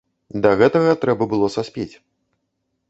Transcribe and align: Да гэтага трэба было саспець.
Да 0.45 0.53
гэтага 0.61 0.95
трэба 1.03 1.23
было 1.35 1.47
саспець. 1.59 1.91